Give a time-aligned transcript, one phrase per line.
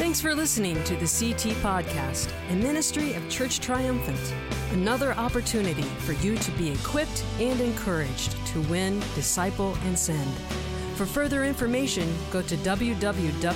[0.00, 4.32] Thanks for listening to the CT Podcast, a ministry of Church Triumphant.
[4.72, 10.32] Another opportunity for you to be equipped and encouraged to win, disciple, and send.
[10.96, 13.46] For further information, go to www.churcht.org.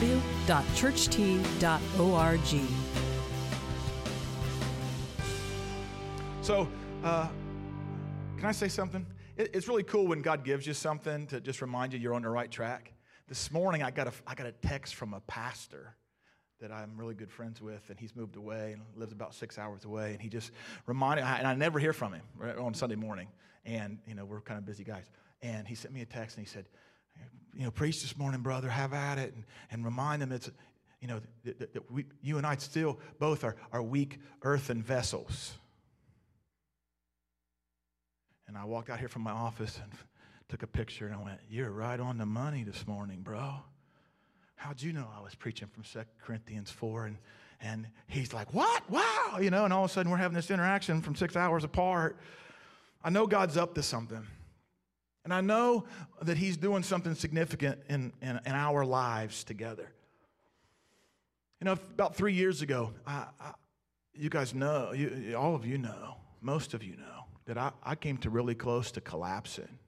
[6.42, 6.68] So,
[7.02, 7.28] uh,
[8.36, 9.06] can I say something?
[9.38, 12.20] It, it's really cool when God gives you something to just remind you you're on
[12.20, 12.92] the right track.
[13.28, 15.96] This morning, I got a, I got a text from a pastor
[16.60, 19.84] that I'm really good friends with, and he's moved away and lives about six hours
[19.84, 20.12] away.
[20.12, 20.50] And he just
[20.86, 23.28] reminded, and I never hear from him right, on Sunday morning.
[23.64, 25.04] And, you know, we're kind of busy guys.
[25.42, 26.66] And he sent me a text and he said,
[27.56, 30.50] you know, preach this morning, brother, have at it, and, and remind them it's,
[31.00, 35.54] you know, that, that, we, you and I still both are, are weak earthen vessels.
[38.48, 39.92] And I walked out here from my office and
[40.48, 43.54] took a picture and I went, You're right on the money this morning, bro.
[44.56, 47.06] How'd you know I was preaching from 2 Corinthians 4?
[47.06, 47.18] And,
[47.60, 48.88] and he's like, What?
[48.90, 49.38] Wow.
[49.40, 52.18] You know, and all of a sudden we're having this interaction from six hours apart.
[53.02, 54.26] I know God's up to something.
[55.24, 55.86] And I know
[56.22, 59.90] that he's doing something significant in, in, in our lives together.
[61.60, 63.52] You know, about three years ago, I, I,
[64.14, 67.94] you guys know, you, all of you know, most of you know, that I, I
[67.94, 69.78] came to really close to collapsing.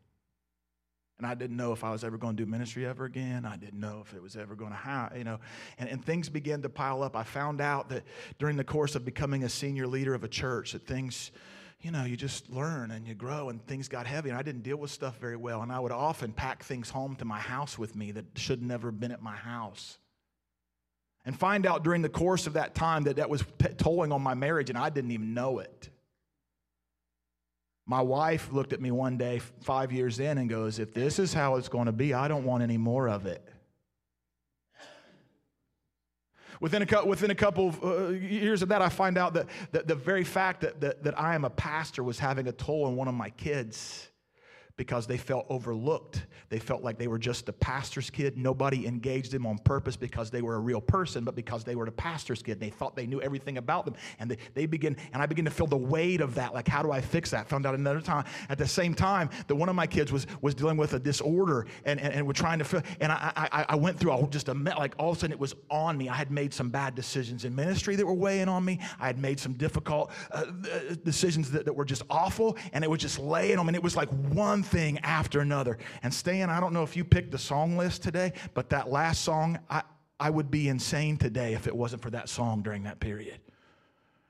[1.18, 3.46] And I didn't know if I was ever going to do ministry ever again.
[3.46, 5.38] I didn't know if it was ever going to happen, you know.
[5.78, 7.16] And, and things began to pile up.
[7.16, 8.04] I found out that
[8.38, 11.32] during the course of becoming a senior leader of a church, that things,
[11.80, 14.28] you know, you just learn and you grow, and things got heavy.
[14.28, 15.62] And I didn't deal with stuff very well.
[15.62, 18.88] And I would often pack things home to my house with me that should never
[18.88, 19.98] have been at my house.
[21.24, 23.42] And find out during the course of that time that that was
[23.78, 25.88] tolling on my marriage, and I didn't even know it.
[27.86, 31.32] My wife looked at me one day, five years in, and goes, If this is
[31.32, 33.48] how it's going to be, I don't want any more of it.
[36.60, 39.86] Within a, within a couple of uh, years of that, I find out that, that
[39.86, 42.96] the very fact that, that, that I am a pastor was having a toll on
[42.96, 44.08] one of my kids
[44.76, 46.26] because they felt overlooked.
[46.50, 48.36] They felt like they were just the pastor's kid.
[48.36, 51.86] Nobody engaged them on purpose because they were a real person, but because they were
[51.86, 52.60] the pastor's kid.
[52.60, 53.94] They thought they knew everything about them.
[54.18, 56.52] And they, they begin, and I begin to feel the weight of that.
[56.52, 57.48] Like, how do I fix that?
[57.48, 60.54] Found out another time, at the same time, that one of my kids was, was
[60.54, 63.76] dealing with a disorder and, and, and we're trying to feel, and I, I, I
[63.76, 66.10] went through all, just a, like all of a sudden it was on me.
[66.10, 68.80] I had made some bad decisions in ministry that were weighing on me.
[69.00, 70.44] I had made some difficult uh,
[71.02, 73.70] decisions that, that were just awful, and it was just laying on me.
[73.70, 75.78] And it was like one thing after another.
[76.02, 79.22] And Stan, I don't know if you picked the song list today, but that last
[79.22, 79.82] song, I,
[80.18, 83.40] I would be insane today if it wasn't for that song during that period.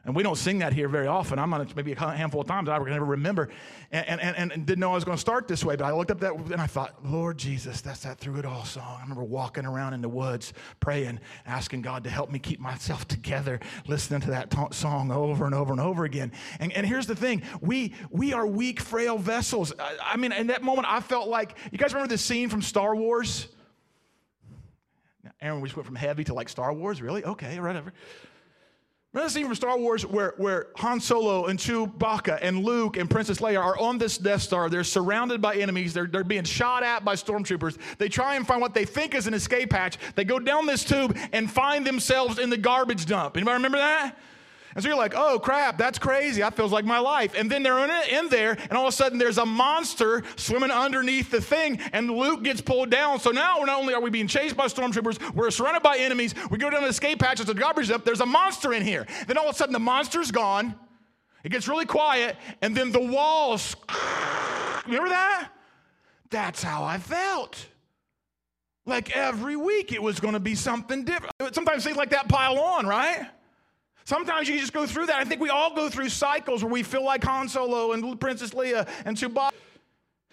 [0.06, 1.36] And we don't sing that here very often.
[1.40, 3.48] I'm on maybe a handful of times I can never remember
[3.90, 5.74] and, and, and, and didn't know I was going to start this way.
[5.74, 8.64] But I looked up that and I thought, Lord Jesus, that's that Through It All
[8.64, 8.98] song.
[8.98, 13.08] I remember walking around in the woods praying, asking God to help me keep myself
[13.08, 13.58] together,
[13.88, 16.30] listening to that t- song over and over and over again.
[16.60, 19.72] And, and here's the thing we, we are weak, frail vessels.
[19.76, 22.62] I, I mean, in that moment, I felt like, you guys remember the scene from
[22.62, 23.48] Star Wars?
[25.40, 27.02] Aaron, we just went from heavy to like Star Wars?
[27.02, 27.24] Really?
[27.24, 27.66] Okay, whatever.
[27.66, 27.92] Remember
[29.24, 33.38] the scene from Star Wars where, where Han Solo and Chewbacca and Luke and Princess
[33.38, 34.68] Leia are on this Death Star.
[34.68, 35.94] They're surrounded by enemies.
[35.94, 37.78] They're, they're being shot at by stormtroopers.
[37.98, 39.98] They try and find what they think is an escape hatch.
[40.14, 43.36] They go down this tube and find themselves in the garbage dump.
[43.36, 44.16] Anybody remember that?
[44.76, 46.42] And so you're like, oh crap, that's crazy.
[46.42, 47.32] That feels like my life.
[47.34, 51.30] And then they're in, there, and all of a sudden there's a monster swimming underneath
[51.30, 53.18] the thing, and Luke gets pulled down.
[53.18, 56.34] So now not only are we being chased by stormtroopers, we're surrounded by enemies.
[56.50, 58.04] We go down the escape hatch, it's a garbage dump.
[58.04, 59.06] There's a monster in here.
[59.26, 60.74] Then all of a sudden the monster's gone.
[61.42, 63.76] It gets really quiet, and then the walls.
[64.86, 65.52] Remember that?
[66.28, 67.64] That's how I felt.
[68.84, 71.32] Like every week it was going to be something different.
[71.54, 73.26] Sometimes things like that pile on, right?
[74.06, 75.16] Sometimes you just go through that.
[75.16, 78.50] I think we all go through cycles where we feel like Han Solo and Princess
[78.50, 79.50] Leia and Chewbacca.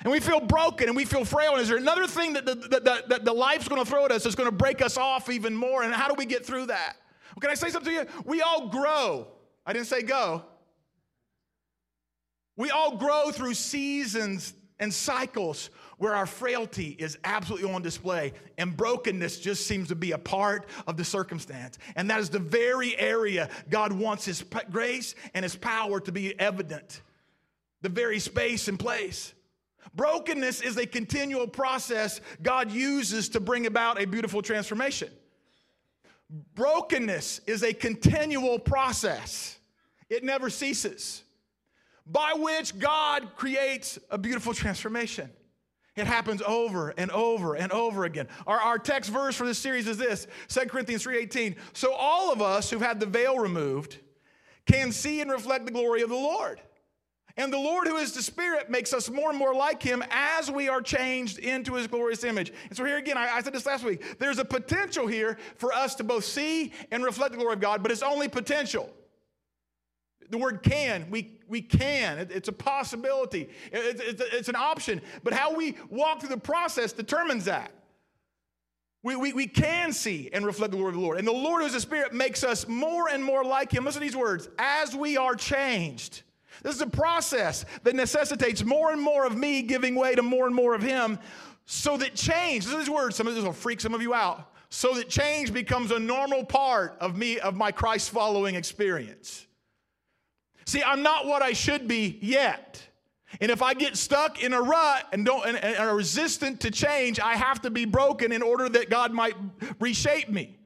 [0.01, 1.53] And we feel broken and we feel frail.
[1.53, 4.35] And is there another thing that the, the life's going to throw at us that's
[4.35, 5.81] going to break us off even more?
[5.81, 6.97] And how do we get through that?
[7.35, 8.07] Well, can I say something to you?
[8.25, 9.27] We all grow.
[9.65, 10.43] I didn't say go.
[12.55, 18.75] We all grow through seasons and cycles where our frailty is absolutely on display and
[18.75, 21.77] brokenness just seems to be a part of the circumstance.
[21.95, 26.39] And that is the very area God wants His grace and His power to be
[26.39, 27.01] evident,
[27.81, 29.33] the very space and place.
[29.95, 35.09] Brokenness is a continual process God uses to bring about a beautiful transformation.
[36.55, 39.59] Brokenness is a continual process,
[40.09, 41.23] it never ceases,
[42.07, 45.29] by which God creates a beautiful transformation.
[45.95, 48.27] It happens over and over and over again.
[48.47, 51.55] Our, our text verse for this series is this 2 Corinthians 3:18.
[51.73, 53.99] So all of us who've had the veil removed
[54.65, 56.59] can see and reflect the glory of the Lord.
[57.35, 60.51] And the Lord, who is the Spirit, makes us more and more like Him as
[60.51, 62.53] we are changed into His glorious image.
[62.69, 65.73] And so, here again, I, I, said this last week there's a potential here for
[65.73, 68.89] us to both see and reflect the glory of God, but it's only potential.
[70.33, 72.17] The word can, we, we can.
[72.17, 74.99] It, it's a possibility, it, it, it's an option.
[75.23, 77.71] But how we walk through the process determines that.
[79.03, 81.19] We, we, we can see and reflect the glory of the Lord.
[81.19, 83.85] And the Lord, who is the Spirit, makes us more and more like Him.
[83.85, 86.23] Listen to these words as we are changed.
[86.63, 90.47] This is a process that necessitates more and more of me giving way to more
[90.47, 91.19] and more of Him
[91.65, 94.51] so that change, this these words, some of this will freak some of you out,
[94.69, 99.45] so that change becomes a normal part of me, of my Christ following experience.
[100.65, 102.81] See, I'm not what I should be yet.
[103.41, 106.71] And if I get stuck in a rut and don't and, and are resistant to
[106.71, 109.35] change, I have to be broken in order that God might
[109.79, 110.57] reshape me.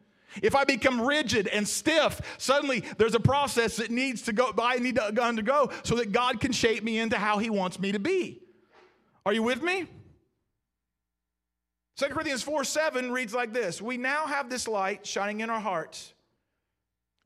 [0.42, 4.78] If I become rigid and stiff, suddenly there's a process that needs to go, I
[4.78, 8.00] need to undergo so that God can shape me into how He wants me to
[8.00, 8.42] be.
[9.26, 9.88] Are you with me?
[11.98, 15.60] 2 Corinthians 4 7 reads like this We now have this light shining in our
[15.60, 16.14] hearts,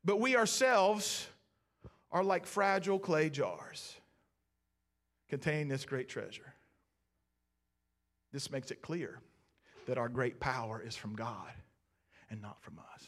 [0.06, 1.28] but we ourselves
[2.12, 3.96] are like fragile clay jars
[5.30, 6.54] containing this great treasure.
[8.34, 9.20] This makes it clear
[9.88, 11.52] that our great power is from God
[12.30, 13.08] and not from us.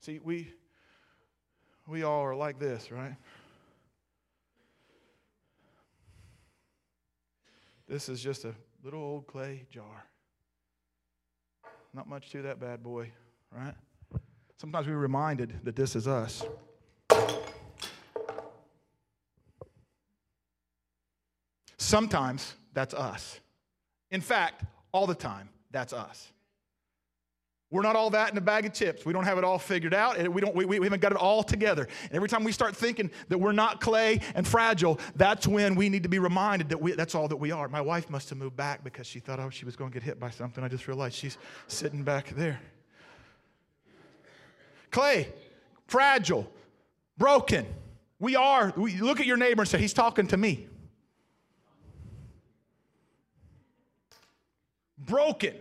[0.00, 0.52] See, we,
[1.86, 3.16] we all are like this, right?
[7.88, 8.54] This is just a
[8.84, 10.04] little old clay jar.
[11.94, 13.10] Not much to that bad boy,
[13.50, 13.74] right?
[14.58, 16.44] Sometimes we're reminded that this is us.
[21.88, 23.40] Sometimes that's us.
[24.10, 24.62] In fact,
[24.92, 26.30] all the time, that's us.
[27.70, 29.06] We're not all that in a bag of chips.
[29.06, 30.18] We don't have it all figured out.
[30.18, 31.88] And We, don't, we, we haven't got it all together.
[32.04, 35.88] And every time we start thinking that we're not clay and fragile, that's when we
[35.88, 37.68] need to be reminded that we, that's all that we are.
[37.68, 40.02] My wife must have moved back because she thought, oh, she was going to get
[40.02, 40.62] hit by something.
[40.62, 41.38] I just realized she's
[41.68, 42.60] sitting back there.
[44.90, 45.32] Clay,
[45.86, 46.52] fragile,
[47.16, 47.66] broken.
[48.18, 48.74] We are.
[48.76, 50.67] We, look at your neighbor and say, he's talking to me.
[55.08, 55.54] Broken.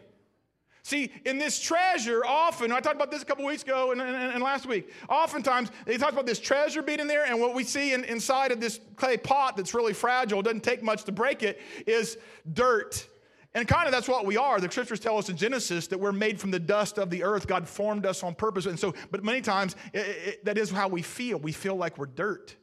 [0.84, 4.16] See, in this treasure, often, I talked about this a couple weeks ago and, and,
[4.16, 7.66] and, last week, oftentimes they talk about this treasure being in there, and what we
[7.66, 11.44] see in, inside of this clay pot that's really fragile, doesn't take much to break
[11.44, 12.18] it, is
[12.54, 13.06] dirt.
[13.54, 14.62] And kind of that's what we are.
[14.62, 17.48] The scriptures tell us in Genesis that we're made from the dust of the earth.
[17.48, 18.66] God formed us on purpose.
[18.66, 21.38] And so, but many times it, it, that is how we feel.
[21.38, 22.56] We feel like we're dirt.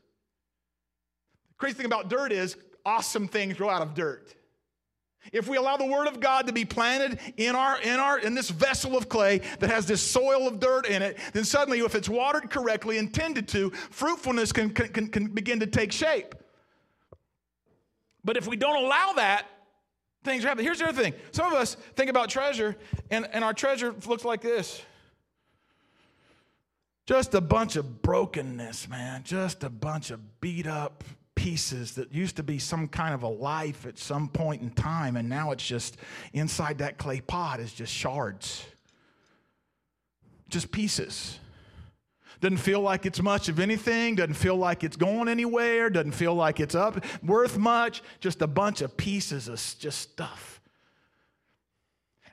[1.48, 2.56] The crazy thing about dirt is
[2.86, 4.34] awesome things grow out of dirt.
[5.32, 8.34] If we allow the word of God to be planted in our in our in
[8.34, 11.94] this vessel of clay that has this soil of dirt in it, then suddenly if
[11.94, 16.34] it's watered correctly and tended to, fruitfulness can, can, can begin to take shape.
[18.24, 19.46] But if we don't allow that,
[20.24, 20.64] things happen.
[20.64, 21.14] Here's the other thing.
[21.32, 22.76] Some of us think about treasure,
[23.10, 24.82] and, and our treasure looks like this.
[27.06, 29.22] Just a bunch of brokenness, man.
[29.24, 31.04] Just a bunch of beat up
[31.44, 35.14] pieces that used to be some kind of a life at some point in time,
[35.14, 35.98] and now it's just
[36.32, 38.64] inside that clay pot is just shards,
[40.48, 41.38] just pieces.
[42.40, 46.34] Doesn't feel like it's much of anything, doesn't feel like it's going anywhere, doesn't feel
[46.34, 50.62] like it's up worth much, just a bunch of pieces of just stuff.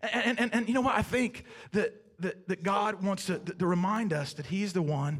[0.02, 0.96] And, and, and, you know what?
[0.96, 1.44] I think
[1.74, 5.20] that, that, that God wants to, to remind us that He's the one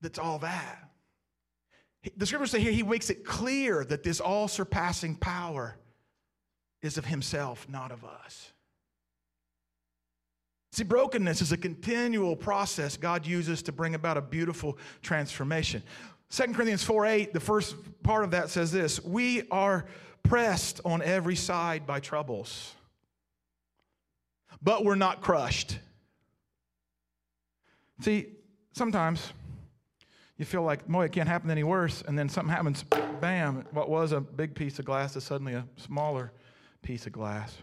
[0.00, 0.89] that's all that.
[2.16, 5.76] The scriptures say here he makes it clear that this all surpassing power
[6.80, 8.52] is of himself, not of us.
[10.72, 15.82] See, brokenness is a continual process God uses to bring about a beautiful transformation.
[16.30, 19.84] 2 Corinthians 4 8, the first part of that says this We are
[20.22, 22.74] pressed on every side by troubles,
[24.62, 25.78] but we're not crushed.
[28.00, 28.28] See,
[28.72, 29.32] sometimes
[30.40, 32.02] you feel like, boy, it can't happen any worse.
[32.08, 32.82] And then something happens,
[33.20, 36.32] bam, what was a big piece of glass is suddenly a smaller
[36.80, 37.54] piece of glass.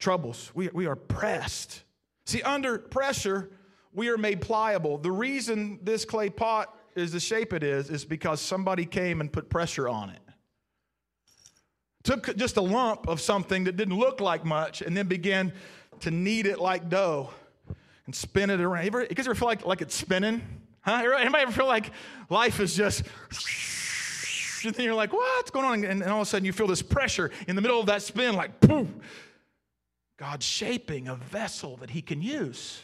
[0.00, 1.84] Troubles, we, we are pressed.
[2.26, 3.52] See, under pressure,
[3.92, 4.98] we are made pliable.
[4.98, 9.32] The reason this clay pot is the shape it is, is because somebody came and
[9.32, 10.20] put pressure on it.
[12.02, 15.52] Took just a lump of something that didn't look like much and then began
[16.00, 17.30] to knead it like dough
[18.06, 18.82] and spin it around.
[18.82, 20.42] You, ever, you guys ever feel like, like it's spinning?
[20.82, 21.02] Huh?
[21.18, 21.90] Anybody ever feel like
[22.28, 23.02] life is just,
[24.64, 25.84] and then you're like, what's going on?
[25.84, 28.02] And, and all of a sudden you feel this pressure in the middle of that
[28.02, 28.88] spin, like, poof.
[30.16, 32.82] God's shaping a vessel that He can use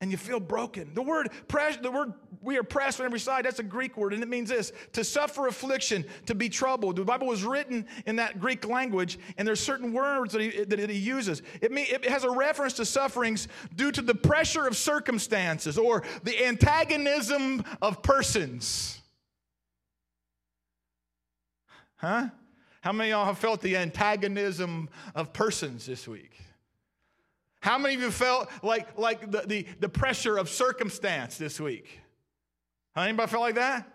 [0.00, 0.92] and you feel broken.
[0.94, 4.14] The word press, the word we are pressed on every side, that's a Greek word,
[4.14, 6.96] and it means this to suffer affliction, to be troubled.
[6.96, 10.90] The Bible was written in that Greek language, and there's certain words that he, that
[10.90, 11.42] he uses.
[11.60, 16.02] It, mean, it has a reference to sufferings due to the pressure of circumstances or
[16.22, 19.00] the antagonism of persons.
[21.96, 22.28] Huh?
[22.80, 26.29] How many of y'all have felt the antagonism of persons this week?
[27.60, 32.00] How many of you felt like, like the, the, the pressure of circumstance this week?
[32.96, 33.86] Anybody felt like that?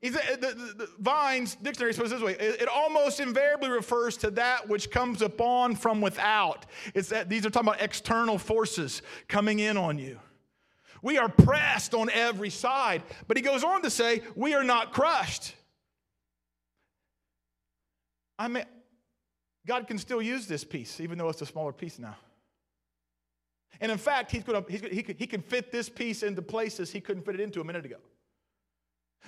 [0.00, 4.68] The, the, the, Vine's dictionary says this way it, it, almost invariably refers to that
[4.68, 6.66] which comes upon from without.
[6.94, 10.20] It's that these are talking about external forces coming in on you.
[11.02, 14.92] We are pressed on every side, but he goes on to say, we are not
[14.92, 15.54] crushed.
[18.38, 18.64] I mean,
[19.66, 22.16] God can still use this piece, even though it's a smaller piece now.
[23.80, 27.00] And in fact, he's gonna, he's, he, he can fit this piece into places he
[27.00, 27.98] couldn't fit it into a minute ago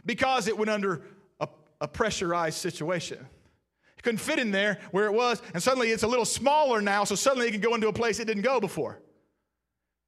[0.05, 1.03] because it went under
[1.41, 1.49] a,
[1.81, 3.19] a pressurized situation.
[3.97, 7.05] It couldn't fit in there where it was, and suddenly it's a little smaller now,
[7.05, 9.01] so suddenly it can go into a place it didn't go before.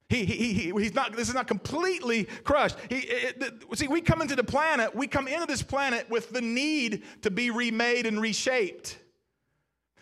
[0.09, 2.75] He, he, he, he's not, this is not completely crushed.
[2.89, 6.41] He, it, see, we come into the planet, we come into this planet with the
[6.41, 8.99] need to be remade and reshaped.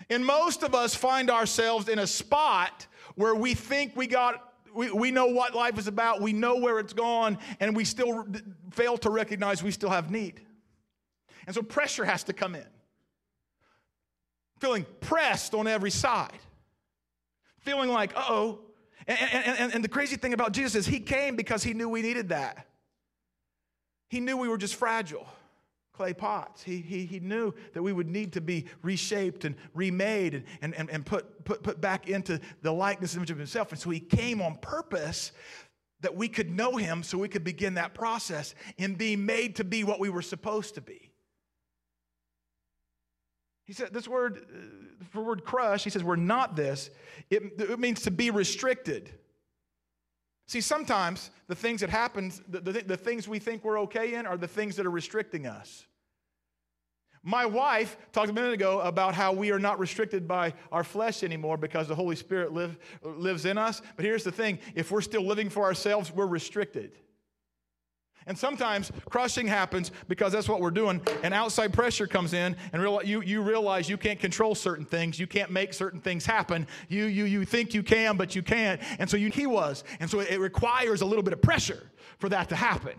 [0.10, 2.88] And most of us find ourselves in a spot
[3.22, 6.80] where we think we got we, we know what life is about, we know where
[6.80, 8.26] it's gone, and we still
[8.72, 10.42] fail to recognize we still have need.
[11.46, 12.66] And so pressure has to come in.
[14.60, 16.40] Feeling pressed on every side.
[17.60, 18.60] Feeling like, oh.
[19.08, 21.90] And, and, and, and the crazy thing about Jesus is he came because he knew
[21.90, 22.66] we needed that.
[24.08, 25.28] He knew we were just fragile
[25.94, 26.64] clay pots.
[26.64, 30.90] He, he, he knew that we would need to be reshaped and remade and, and,
[30.90, 33.72] and put, put, put back into the likeness and image of himself.
[33.72, 35.32] And so he came on purpose
[36.02, 39.64] that we could know him so we could begin that process in being made to
[39.64, 41.12] be what we were supposed to be.
[43.66, 46.90] He said this word, uh, the word crush, he says, we're not this.
[47.30, 49.14] It, it means to be restricted.
[50.48, 54.26] See, sometimes the things that happen, the, the, the, things we think we're okay in,
[54.26, 55.86] are the things that are restricting us.
[57.24, 61.24] My wife talked a minute ago about how we are not restricted by our flesh
[61.24, 63.82] anymore because the Holy Spirit live, lives in us.
[63.96, 66.98] But here's the thing if we're still living for ourselves, we're restricted.
[68.28, 72.82] And sometimes crushing happens because that's what we're doing, and outside pressure comes in, and
[72.82, 75.20] real, you, you realize you can't control certain things.
[75.20, 76.68] You can't make certain things happen.
[76.88, 78.82] You, you, you think you can, but you can't.
[79.00, 79.84] And so you, he was.
[80.00, 81.84] And so it requires a little bit of pressure
[82.20, 82.94] for that to happen.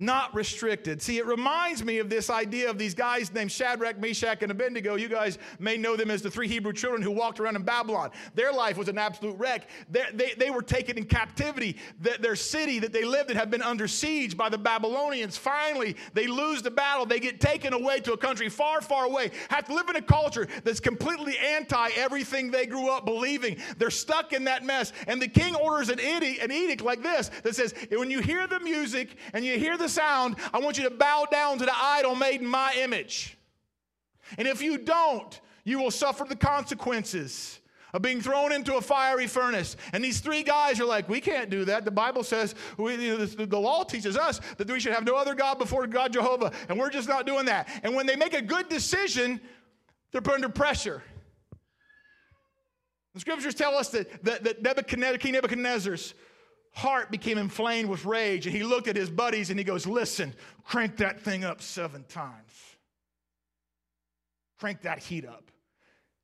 [0.00, 1.02] Not restricted.
[1.02, 4.94] See, it reminds me of this idea of these guys named Shadrach, Meshach, and Abednego.
[4.94, 8.10] You guys may know them as the three Hebrew children who walked around in Babylon.
[8.34, 9.68] Their life was an absolute wreck.
[9.90, 11.76] They, they, they were taken in captivity.
[12.00, 15.36] The, their city that they lived in had been under siege by the Babylonians.
[15.36, 17.04] Finally, they lose the battle.
[17.04, 20.02] They get taken away to a country far, far away, have to live in a
[20.02, 23.58] culture that's completely anti everything they grew up believing.
[23.76, 24.94] They're stuck in that mess.
[25.06, 28.46] And the king orders an edict, an edict like this that says, when you hear
[28.46, 31.74] the music and you hear the sound, I want you to bow down to the
[31.74, 33.36] idol made in my image.
[34.38, 37.60] And if you don't, you will suffer the consequences
[37.92, 39.76] of being thrown into a fiery furnace.
[39.92, 41.84] And these three guys are like, we can't do that.
[41.84, 45.58] The Bible says, we, the law teaches us that we should have no other God
[45.58, 47.68] before God Jehovah, and we're just not doing that.
[47.82, 49.40] And when they make a good decision,
[50.12, 51.02] they're put under pressure.
[53.14, 56.14] The scriptures tell us that, that, that Nebuchadnezzar, King Nebuchadnezzar's
[56.72, 60.34] heart became inflamed with rage, and he looked at his buddies and he goes, Listen,
[60.64, 62.52] crank that thing up seven times.
[64.58, 65.50] Crank that heat up.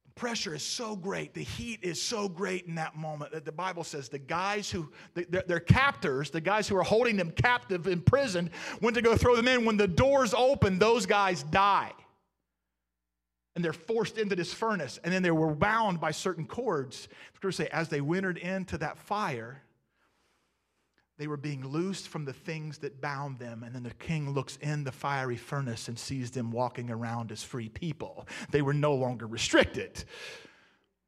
[0.04, 3.52] The pressure is so great, the heat is so great in that moment that the
[3.52, 8.00] Bible says the guys who, their, captors, the guys who are holding them captive in
[8.00, 8.50] prison,
[8.80, 9.64] went to go throw them in.
[9.64, 11.92] When the doors open, those guys die
[13.56, 17.08] and they're forced into this furnace, and then they were bound by certain cords.
[17.34, 19.62] Scripture say, as they wintered into that fire,
[21.18, 23.62] they were being loosed from the things that bound them.
[23.62, 27.42] And then the king looks in the fiery furnace and sees them walking around as
[27.42, 28.26] free people.
[28.50, 30.04] They were no longer restricted.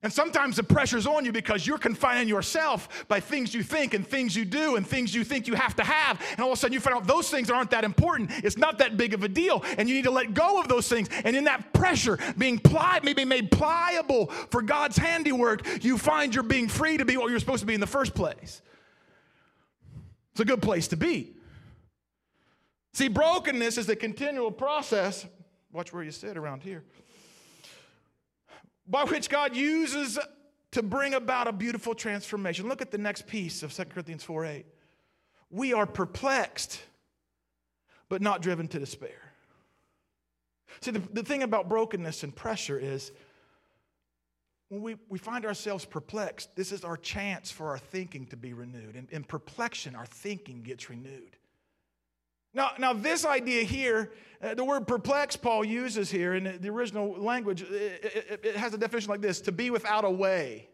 [0.01, 4.07] And sometimes the pressure's on you because you're confining yourself by things you think and
[4.07, 6.23] things you do and things you think you have to have.
[6.31, 8.31] And all of a sudden you find out those things aren't that important.
[8.45, 9.65] It's not that big of a deal.
[9.77, 11.09] And you need to let go of those things.
[11.25, 16.45] And in that pressure, being plied, maybe made pliable for God's handiwork, you find you're
[16.45, 18.63] being free to be what you're supposed to be in the first place.
[20.39, 21.33] It's a good place to be.
[22.95, 25.27] See, brokenness is a continual process.
[25.73, 26.85] Watch where you sit around here
[28.87, 30.17] by which God uses
[30.71, 32.69] to bring about a beautiful transformation.
[32.69, 34.67] Look at the next piece of 2 Corinthians 4 8.
[35.51, 36.83] We are perplexed,
[38.09, 39.33] but not driven to despair.
[40.83, 43.11] See, the, the thing about brokenness and pressure is
[44.69, 48.53] when we, we find ourselves perplexed, this is our chance for our thinking to be
[48.53, 48.97] renewed.
[48.97, 51.37] In, in perplexion, our thinking gets renewed.
[52.55, 57.13] Now, now this idea here, uh, the word perplex Paul uses here in the original
[57.13, 60.69] language, it, it, it has a definition like this to be without a way,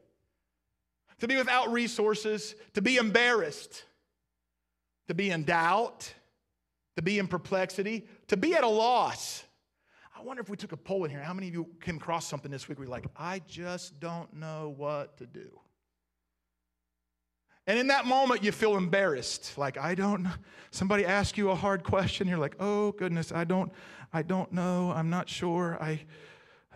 [1.20, 3.84] to be without resources, to be embarrassed,
[5.08, 6.12] to be in doubt,
[6.96, 9.44] to be in perplexity, to be at a loss.
[10.24, 12.26] I wonder if we took a poll in here, how many of you came across
[12.26, 15.60] something this week where you're like, I just don't know what to do?
[17.66, 19.58] And in that moment, you feel embarrassed.
[19.58, 20.26] Like, I don't,
[20.70, 22.26] somebody asks you a hard question.
[22.26, 23.70] You're like, oh, goodness, I don't,
[24.14, 24.92] I don't know.
[24.92, 25.76] I'm not sure.
[25.78, 26.00] I,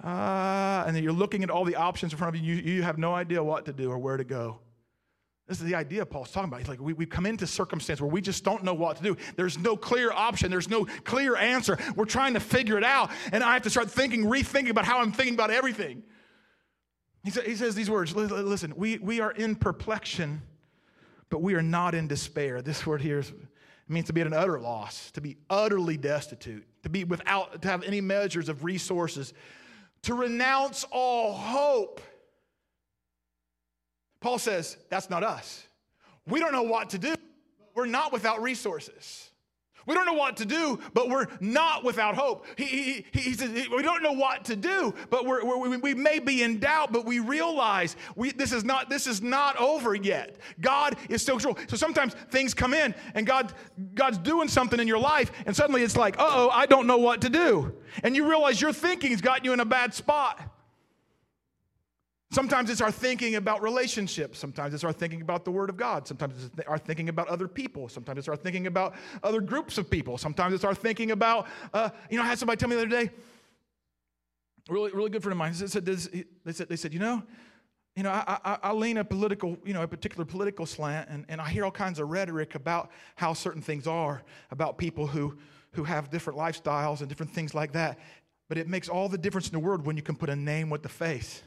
[0.04, 2.54] uh, and then you're looking at all the options in front of you.
[2.54, 2.74] you.
[2.74, 4.58] You have no idea what to do or where to go.
[5.48, 6.60] This is the idea Paul's talking about.
[6.60, 9.16] He's like, we, we come into circumstance where we just don't know what to do.
[9.36, 10.50] There's no clear option.
[10.50, 11.78] There's no clear answer.
[11.96, 13.10] We're trying to figure it out.
[13.32, 16.02] And I have to start thinking, rethinking about how I'm thinking about everything.
[17.24, 20.42] He, sa- he says these words, listen, we, we are in perplexion
[21.30, 22.62] but we are not in despair.
[22.62, 23.32] This word here is,
[23.86, 27.68] means to be at an utter loss, to be utterly destitute, to be without, to
[27.68, 29.34] have any measures of resources,
[30.02, 32.00] to renounce all hope.
[34.20, 35.66] Paul says, that's not us.
[36.26, 37.14] We don't know what to do.
[37.74, 39.30] We're not without resources.
[39.88, 42.44] We don't know what to do, but we're not without hope.
[42.56, 42.66] He,
[43.10, 46.42] he, he says, we don't know what to do, but we're, we're, we may be
[46.42, 50.36] in doubt, but we realize we, this, is not, this is not over yet.
[50.60, 51.56] God is still control.
[51.68, 53.54] So sometimes things come in and God,
[53.94, 57.22] God's doing something in your life, and suddenly it's like, oh, I don't know what
[57.22, 57.72] to do.
[58.02, 60.38] And you realize your thinking's got you in a bad spot.
[62.30, 64.38] Sometimes it's our thinking about relationships.
[64.38, 66.06] Sometimes it's our thinking about the Word of God.
[66.06, 67.88] Sometimes it's our thinking about other people.
[67.88, 70.18] Sometimes it's our thinking about other groups of people.
[70.18, 72.90] Sometimes it's our thinking about, uh, you know, I had somebody tell me the other
[72.90, 73.10] day,
[74.68, 77.22] really, really good friend of mine, they said, they said, they said you know,
[77.96, 81.24] you know, I, I, I, lean a political, you know, a particular political slant, and,
[81.30, 85.36] and I hear all kinds of rhetoric about how certain things are, about people who,
[85.72, 87.98] who have different lifestyles and different things like that.
[88.48, 90.68] But it makes all the difference in the world when you can put a name
[90.68, 91.42] with the face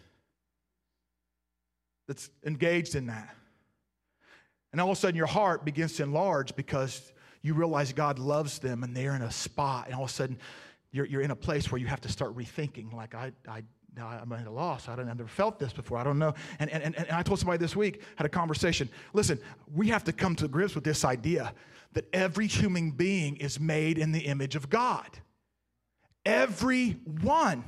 [2.12, 3.34] that's engaged in that.
[4.74, 8.60] And all of a sudden, your heart begins to enlarge because you realize God loves
[8.60, 9.86] them and they're in a spot.
[9.86, 10.38] And all of a sudden,
[10.92, 12.92] you're, you're in a place where you have to start rethinking.
[12.92, 13.64] Like, I, I,
[13.98, 14.90] I'm at a loss.
[14.90, 16.00] I, don't, I've never felt this before.
[16.00, 16.34] I don't know.
[16.60, 18.90] And, and, and, and I told somebody this week, had a conversation.
[19.14, 19.40] Listen,
[19.74, 21.54] we have to come to grips with this idea
[21.94, 25.08] that every human being is made in the image of God.
[26.26, 27.64] Every one.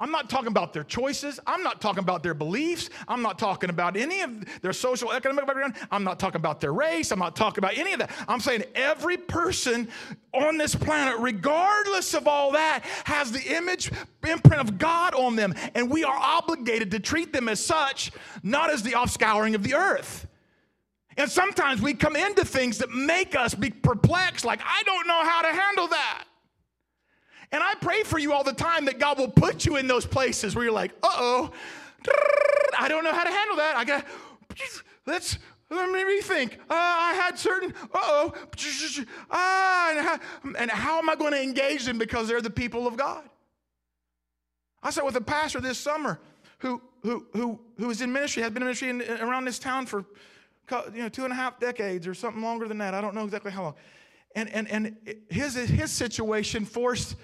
[0.00, 1.38] I'm not talking about their choices.
[1.46, 2.88] I'm not talking about their beliefs.
[3.06, 5.76] I'm not talking about any of their social economic background.
[5.90, 7.12] I'm not talking about their race.
[7.12, 8.10] I'm not talking about any of that.
[8.26, 9.88] I'm saying every person
[10.32, 13.92] on this planet, regardless of all that, has the image
[14.26, 15.54] imprint of God on them.
[15.74, 18.10] And we are obligated to treat them as such,
[18.42, 20.26] not as the offscouring of the earth.
[21.18, 25.22] And sometimes we come into things that make us be perplexed, like, I don't know
[25.22, 26.24] how to handle that.
[27.52, 30.06] And I pray for you all the time that God will put you in those
[30.06, 31.50] places where you're like, uh oh,
[32.78, 33.76] I don't know how to handle that.
[33.76, 34.06] I got,
[35.06, 35.38] let's,
[35.70, 36.54] let me rethink.
[36.54, 38.32] Uh, I had certain, uh-oh,
[39.30, 40.18] ah,
[40.58, 43.22] and how am I going to engage them because they're the people of God?
[44.82, 46.20] I sat with a pastor this summer
[46.58, 49.86] who, who, who, who was in ministry, had been in ministry in, around this town
[49.86, 50.04] for
[50.94, 52.94] you know, two and a half decades or something longer than that.
[52.94, 53.74] I don't know exactly how long.
[54.34, 54.96] And, and, and
[55.28, 57.16] his, his situation forced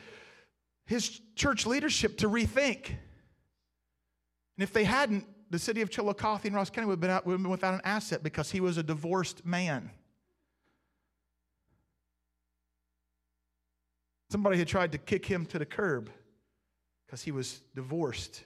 [0.86, 2.86] his church leadership to rethink.
[2.86, 7.26] And if they hadn't, the city of Chillicothe and Ross County would have, been out,
[7.26, 9.90] would have been without an asset because he was a divorced man.
[14.30, 16.10] Somebody had tried to kick him to the curb
[17.06, 18.42] because he was divorced.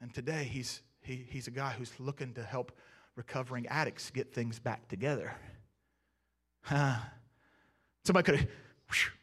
[0.00, 2.72] And today he's, he, he's a guy who's looking to help
[3.16, 5.34] recovering addicts get things back together.
[6.62, 6.96] Huh.
[8.04, 8.48] Somebody could have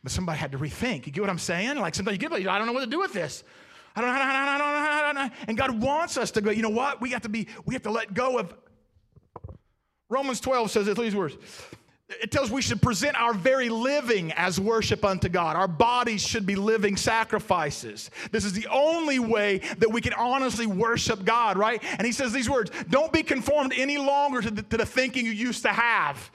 [0.03, 1.05] but somebody had to rethink.
[1.05, 1.77] You get what I'm saying?
[1.77, 3.43] Like sometimes you get, I don't know what to do with this.
[3.95, 5.33] I don't know, I don't I don't I don't.
[5.47, 6.99] And God wants us to go, you know what?
[6.99, 8.53] We have to be, we have to let go of.
[10.09, 11.37] Romans 12 says these words.
[12.21, 15.55] It tells we should present our very living as worship unto God.
[15.55, 18.11] Our bodies should be living sacrifices.
[18.31, 21.81] This is the only way that we can honestly worship God, right?
[21.97, 25.25] And he says these words Don't be conformed any longer to the, to the thinking
[25.25, 26.29] you used to have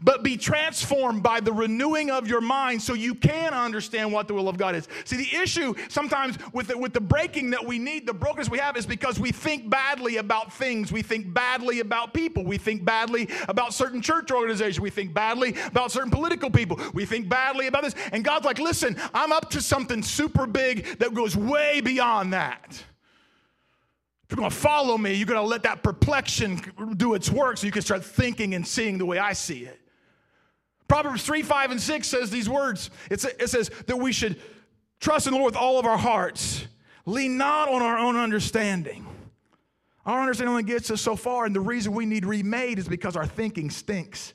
[0.00, 4.34] but be transformed by the renewing of your mind so you can understand what the
[4.34, 4.88] will of God is.
[5.04, 8.58] See, the issue sometimes with the, with the breaking that we need, the brokenness we
[8.58, 10.92] have, is because we think badly about things.
[10.92, 12.44] We think badly about people.
[12.44, 14.80] We think badly about certain church organizations.
[14.80, 16.80] We think badly about certain political people.
[16.94, 17.94] We think badly about this.
[18.12, 22.82] And God's like, listen, I'm up to something super big that goes way beyond that.
[24.24, 26.60] If you're going to follow me, you're going to let that perplexion
[26.96, 29.78] do its work so you can start thinking and seeing the way I see it.
[30.92, 34.38] Proverbs 3, 5, and 6 says these words it says that we should
[35.00, 36.66] trust in the Lord with all of our hearts,
[37.06, 39.06] lean not on our own understanding.
[40.04, 43.16] Our understanding only gets us so far, and the reason we need remade is because
[43.16, 44.34] our thinking stinks.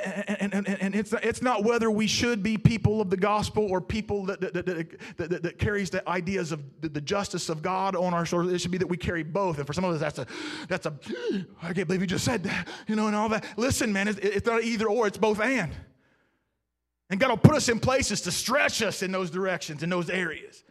[0.00, 3.66] And, and, and, and, it's, it's not whether we should be people of the gospel
[3.70, 7.62] or people that, that, that, that, that carries the ideas of the, the, justice of
[7.62, 8.52] God on our shoulders.
[8.52, 9.58] It should be that we carry both.
[9.58, 10.26] And for some of us, that's a,
[10.68, 10.94] that's a,
[11.62, 13.44] I can't believe you just said that, you know, and all that.
[13.56, 15.72] Listen, man, it's, it's not either or, it's both and.
[17.10, 20.10] And God will put us in places to stretch us in those directions, in those
[20.10, 20.64] areas.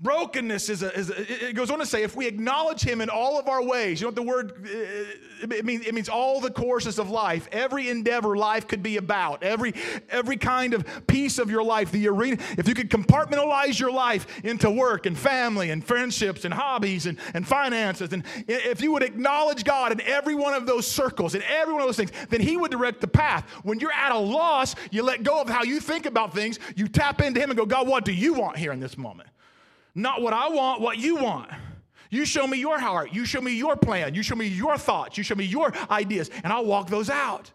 [0.00, 3.08] Brokenness is, a, is a, it goes on to say, if we acknowledge him in
[3.08, 6.40] all of our ways, you know what the word, uh, it means, it means all
[6.40, 9.72] the courses of life, every endeavor life could be about, every,
[10.10, 14.26] every kind of piece of your life, the arena, if you could compartmentalize your life
[14.44, 19.04] into work and family and friendships and hobbies and, and finances, and if you would
[19.04, 22.40] acknowledge God in every one of those circles, in every one of those things, then
[22.40, 23.48] he would direct the path.
[23.62, 26.88] When you're at a loss, you let go of how you think about things, you
[26.88, 29.28] tap into him and go, God, what do you want here in this moment?
[29.94, 31.50] Not what I want, what you want.
[32.10, 33.12] You show me your heart.
[33.12, 34.14] You show me your plan.
[34.14, 35.18] You show me your thoughts.
[35.18, 37.50] You show me your ideas, and I'll walk those out.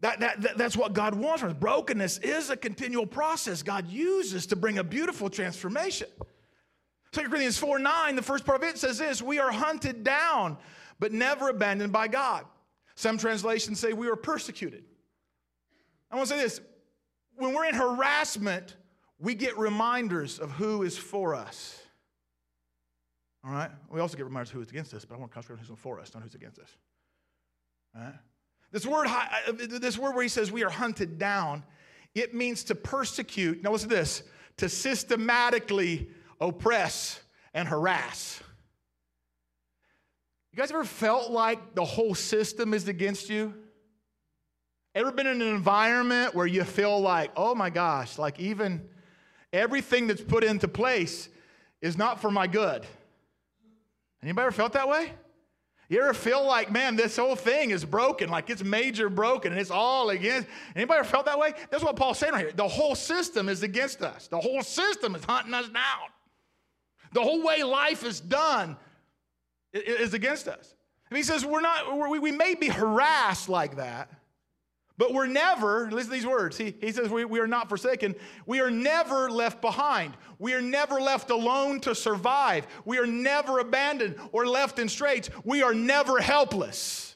[0.00, 1.56] That, that, that, that's what God wants from us.
[1.58, 6.08] Brokenness is a continual process God uses to bring a beautiful transformation.
[7.12, 10.58] 2 Corinthians 4 9, the first part of it says this We are hunted down,
[10.98, 12.44] but never abandoned by God.
[12.94, 14.84] Some translations say we are persecuted.
[16.10, 16.60] I want to say this
[17.36, 18.76] when we're in harassment,
[19.18, 21.80] we get reminders of who is for us.
[23.44, 23.70] All right?
[23.90, 25.78] We also get reminders who is against us, but I want to concentrate on who's
[25.78, 26.70] for us, not who's against us.
[27.94, 28.14] All right?
[28.72, 31.64] This word, uh, this word where he says we are hunted down,
[32.14, 33.62] it means to persecute.
[33.62, 34.22] Now listen to this
[34.58, 37.20] to systematically oppress
[37.54, 38.40] and harass.
[40.52, 43.54] You guys ever felt like the whole system is against you?
[44.94, 48.88] Ever been in an environment where you feel like, oh my gosh, like even
[49.52, 51.28] everything that's put into place
[51.80, 52.86] is not for my good.
[54.22, 55.12] Anybody ever felt that way?
[55.88, 59.60] You ever feel like, man, this whole thing is broken, like it's major broken and
[59.60, 60.48] it's all against?
[60.74, 61.52] Anybody ever felt that way?
[61.70, 62.52] That's what Paul's saying right here.
[62.52, 64.26] The whole system is against us.
[64.26, 66.08] The whole system is hunting us down.
[67.12, 68.76] The whole way life is done
[69.72, 70.74] is against us.
[71.08, 74.10] And he says, we're not, we may be harassed like that,
[74.98, 76.56] but we're never, listen to these words.
[76.56, 78.14] He, he says, we, we are not forsaken.
[78.46, 80.14] We are never left behind.
[80.38, 82.66] We are never left alone to survive.
[82.84, 85.28] We are never abandoned or left in straits.
[85.44, 87.15] We are never helpless.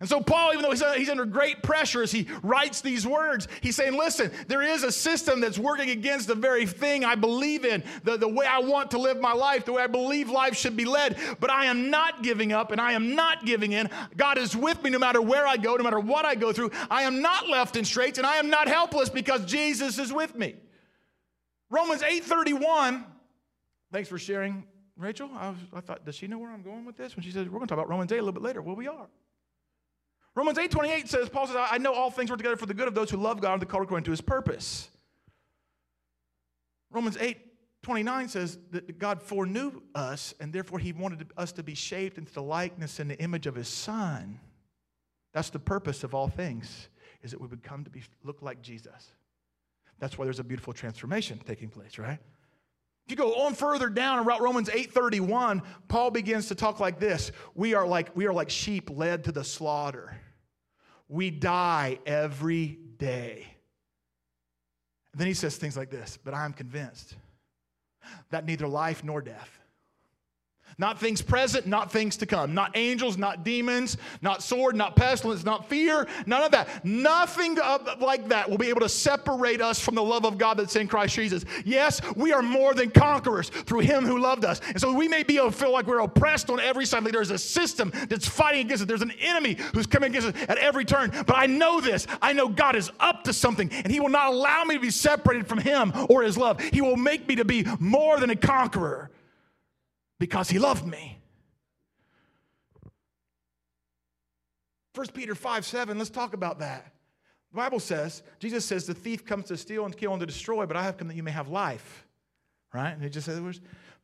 [0.00, 3.76] And so, Paul, even though he's under great pressure as he writes these words, he's
[3.76, 7.82] saying, Listen, there is a system that's working against the very thing I believe in,
[8.02, 10.76] the, the way I want to live my life, the way I believe life should
[10.76, 11.16] be led.
[11.38, 13.88] But I am not giving up and I am not giving in.
[14.16, 16.72] God is with me no matter where I go, no matter what I go through.
[16.90, 20.34] I am not left in straits and I am not helpless because Jesus is with
[20.34, 20.56] me.
[21.70, 23.04] Romans 8:31.
[23.92, 24.64] Thanks for sharing,
[24.96, 25.30] Rachel.
[25.36, 27.14] I, was, I thought, does she know where I'm going with this?
[27.14, 28.60] When she says, we're going to talk about Romans 8 a little bit later.
[28.60, 29.06] Well, we are.
[30.34, 32.88] Romans 8 28 says, Paul says, I know all things work together for the good
[32.88, 34.88] of those who love God and the called according to his purpose.
[36.90, 37.38] Romans 8
[37.82, 42.32] 29 says that God foreknew us, and therefore he wanted us to be shaped into
[42.32, 44.40] the likeness and the image of his son.
[45.34, 46.88] That's the purpose of all things,
[47.22, 49.12] is that we would come to be look like Jesus.
[49.98, 52.18] That's why there's a beautiful transformation taking place, right?
[53.06, 57.32] If you go on further down in Romans 8:31, Paul begins to talk like this.
[57.54, 60.16] We are like, we are like sheep led to the slaughter.
[61.14, 63.46] We die every day.
[65.12, 67.14] And then he says things like this, but I am convinced
[68.30, 69.60] that neither life nor death,
[70.78, 72.54] Not things present, not things to come.
[72.54, 76.84] Not angels, not demons, not sword, not pestilence, not fear, none of that.
[76.84, 77.56] Nothing
[78.00, 80.88] like that will be able to separate us from the love of God that's in
[80.88, 81.44] Christ Jesus.
[81.64, 84.60] Yes, we are more than conquerors through Him who loved us.
[84.66, 87.04] And so we may be feel like we're oppressed on every side.
[87.04, 88.88] Like there's a system that's fighting against us.
[88.88, 91.10] There's an enemy who's coming against us at every turn.
[91.10, 92.06] But I know this.
[92.22, 94.90] I know God is up to something, and He will not allow me to be
[94.90, 96.60] separated from Him or His love.
[96.60, 99.10] He will make me to be more than a conqueror
[100.24, 101.18] because he loved me.
[104.94, 106.94] 1 Peter 5 7, let's talk about that.
[107.52, 110.64] The Bible says, Jesus says, the thief comes to steal and kill and to destroy,
[110.64, 112.06] but I have come that you may have life.
[112.72, 112.92] Right?
[112.92, 113.60] And he just says,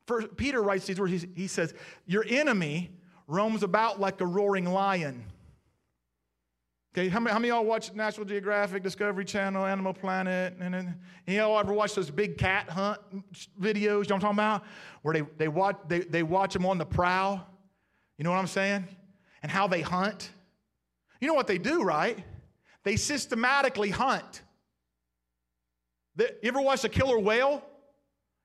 [0.06, 1.24] First, Peter writes these words.
[1.34, 1.72] He says,
[2.04, 2.90] Your enemy
[3.26, 5.24] roams about like a roaring lion.
[6.92, 10.54] Okay, how many, how many y'all watch National Geographic, Discovery Channel, Animal Planet?
[10.60, 10.96] And, and
[11.28, 12.98] y'all ever watch those big cat hunt
[13.60, 13.74] videos?
[13.76, 14.64] You know what I'm talking about?
[15.02, 17.46] Where they, they, watch, they, they watch them on the prowl.
[18.18, 18.88] You know what I'm saying?
[19.44, 20.32] And how they hunt.
[21.20, 22.18] You know what they do, right?
[22.82, 24.42] They systematically hunt.
[26.18, 27.62] you ever watch a killer whale?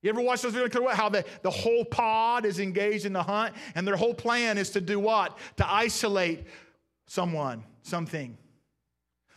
[0.03, 0.65] You ever watch those videos?
[0.65, 0.95] A killer whale?
[0.95, 4.69] How the, the whole pod is engaged in the hunt, and their whole plan is
[4.71, 5.36] to do what?
[5.58, 6.45] To isolate
[7.06, 8.38] someone something.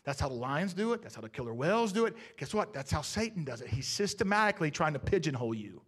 [0.04, 1.02] That's how the lions do it.
[1.02, 2.16] That's how the killer whales do it.
[2.38, 2.72] Guess what?
[2.72, 3.68] That's how Satan does it.
[3.68, 5.82] He's systematically trying to pigeonhole you.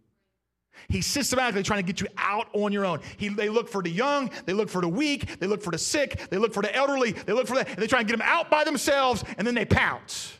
[0.89, 2.99] He's systematically trying to get you out on your own.
[3.17, 5.77] He, they look for the young, they look for the weak, they look for the
[5.77, 8.17] sick, they look for the elderly, they look for that, and they try and get
[8.17, 10.33] them out by themselves, and then they pounce.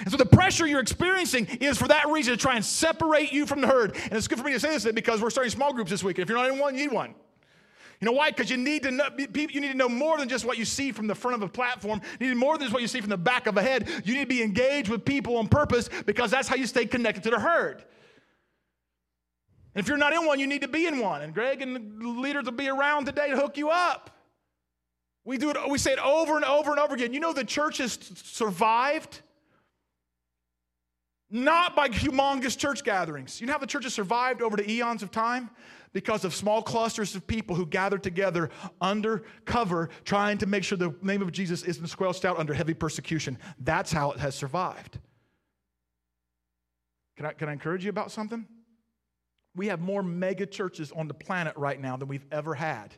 [0.00, 3.46] And so the pressure you're experiencing is for that reason to try and separate you
[3.46, 3.96] from the herd.
[4.04, 6.18] And it's good for me to say this because we're starting small groups this week.
[6.18, 7.14] And if you're not in one, you need one.
[8.00, 8.30] You know why?
[8.30, 10.92] Because you need to know you need to know more than just what you see
[10.92, 12.00] from the front of a platform.
[12.20, 13.88] You need more than just what you see from the back of a head.
[14.04, 17.24] You need to be engaged with people on purpose because that's how you stay connected
[17.24, 17.82] to the herd.
[19.74, 21.22] And if you're not in one, you need to be in one.
[21.22, 24.10] And Greg and the leaders will be around today to hook you up.
[25.24, 27.12] We do it, we say it over and over and over again.
[27.12, 29.20] You know the church has survived
[31.30, 33.40] not by humongous church gatherings.
[33.40, 35.50] You know how the church has survived over the eons of time?
[35.92, 40.78] Because of small clusters of people who gathered together under cover, trying to make sure
[40.78, 43.38] the name of Jesus isn't squelched out under heavy persecution.
[43.60, 44.98] That's how it has survived.
[47.16, 48.46] Can I, can I encourage you about something?
[49.56, 52.94] We have more mega churches on the planet right now than we've ever had.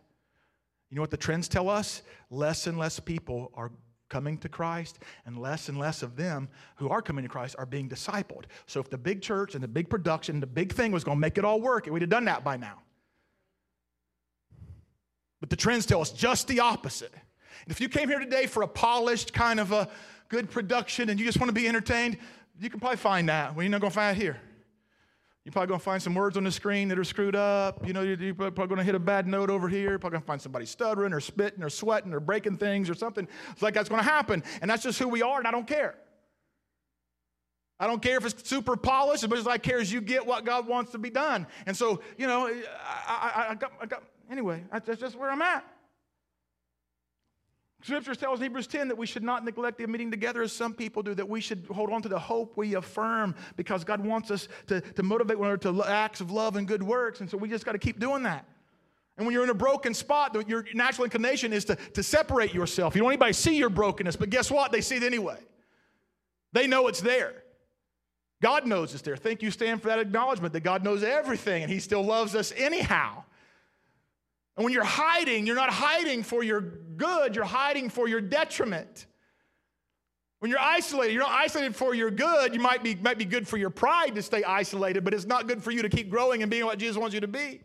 [0.90, 2.02] You know what the trends tell us?
[2.30, 3.70] Less and less people are
[4.10, 7.64] coming to Christ, and less and less of them who are coming to Christ are
[7.64, 8.44] being discipled.
[8.66, 11.16] So, if the big church and the big production, and the big thing was going
[11.16, 12.82] to make it all work, we'd have done that by now.
[15.40, 17.14] But the trends tell us just the opposite.
[17.14, 19.88] And if you came here today for a polished kind of a
[20.28, 22.18] good production and you just want to be entertained,
[22.60, 23.54] you can probably find that.
[23.54, 24.38] Well, you're not going to find it here.
[25.44, 27.86] You're probably going to find some words on the screen that are screwed up.
[27.86, 29.90] You know, you're probably going to hit a bad note over here.
[29.90, 32.94] You're probably going to find somebody stuttering or spitting or sweating or breaking things or
[32.94, 33.26] something.
[33.50, 34.42] It's like that's going to happen.
[34.60, 35.94] And that's just who we are, and I don't care.
[37.78, 40.26] I don't care if it's super polished, as much as I care as you get
[40.26, 41.46] what God wants to be done.
[41.64, 42.62] And so, you know, I,
[43.08, 45.64] I, I, got, I got, anyway, that's just where I'm at.
[47.82, 51.02] Scripture tells Hebrews 10 that we should not neglect the meeting together as some people
[51.02, 54.48] do, that we should hold on to the hope we affirm because God wants us
[54.66, 57.20] to, to motivate one another to acts of love and good works.
[57.20, 58.44] And so we just got to keep doing that.
[59.16, 62.94] And when you're in a broken spot, your natural inclination is to, to separate yourself.
[62.94, 64.72] You don't want anybody to see your brokenness, but guess what?
[64.72, 65.38] They see it anyway.
[66.52, 67.34] They know it's there.
[68.42, 69.16] God knows it's there.
[69.16, 72.52] Thank you Stan for that acknowledgement that God knows everything and He still loves us
[72.56, 73.24] anyhow.
[74.60, 79.06] And when you're hiding, you're not hiding for your good, you're hiding for your detriment.
[80.40, 82.52] When you're isolated, you're not isolated for your good.
[82.52, 85.48] You might be, might be good for your pride to stay isolated, but it's not
[85.48, 87.62] good for you to keep growing and being what Jesus wants you to be.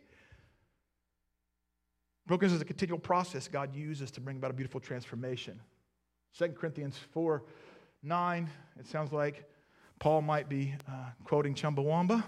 [2.28, 5.60] Brokenness is a continual process God uses to bring about a beautiful transformation.
[6.38, 7.44] 2 Corinthians 4
[8.04, 9.44] 9, it sounds like
[10.00, 12.24] Paul might be uh, quoting Chumbawamba.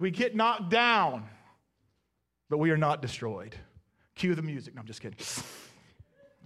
[0.00, 1.28] We get knocked down
[2.48, 3.54] but we are not destroyed.
[4.14, 4.74] Cue the music.
[4.74, 5.18] No, I'm just kidding.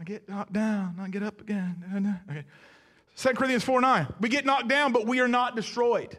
[0.00, 2.20] I get knocked down, I get up again.
[2.30, 2.44] Okay.
[3.16, 4.06] 2 Corinthians 4 9.
[4.20, 6.18] We get knocked down, but we are not destroyed.